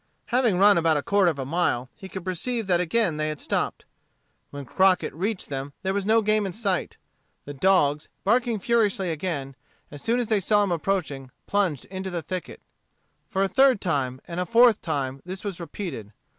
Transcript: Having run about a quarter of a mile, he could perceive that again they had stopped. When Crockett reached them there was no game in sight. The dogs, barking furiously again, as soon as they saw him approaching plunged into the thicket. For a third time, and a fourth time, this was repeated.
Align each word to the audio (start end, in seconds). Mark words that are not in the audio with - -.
Having 0.33 0.57
run 0.57 0.79
about 0.79 0.97
a 0.97 1.03
quarter 1.03 1.29
of 1.29 1.37
a 1.37 1.45
mile, 1.45 1.87
he 1.95 2.09
could 2.09 2.25
perceive 2.25 2.65
that 2.65 2.79
again 2.79 3.17
they 3.17 3.27
had 3.27 3.39
stopped. 3.39 3.85
When 4.49 4.65
Crockett 4.65 5.13
reached 5.13 5.49
them 5.49 5.73
there 5.83 5.93
was 5.93 6.07
no 6.07 6.23
game 6.23 6.47
in 6.47 6.53
sight. 6.53 6.97
The 7.45 7.53
dogs, 7.53 8.09
barking 8.23 8.57
furiously 8.57 9.11
again, 9.11 9.55
as 9.91 10.01
soon 10.01 10.19
as 10.19 10.25
they 10.27 10.39
saw 10.39 10.63
him 10.63 10.71
approaching 10.71 11.29
plunged 11.45 11.85
into 11.85 12.09
the 12.09 12.23
thicket. 12.23 12.61
For 13.29 13.43
a 13.43 13.47
third 13.47 13.79
time, 13.79 14.19
and 14.27 14.39
a 14.39 14.45
fourth 14.47 14.81
time, 14.81 15.21
this 15.23 15.43
was 15.43 15.59
repeated. 15.59 16.13